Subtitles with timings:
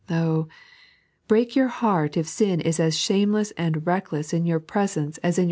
[0.09, 0.47] Oh,
[1.27, 5.39] break your heart if sin is as shameless and reckless in your presence as in
[5.39, 5.39] 3.n.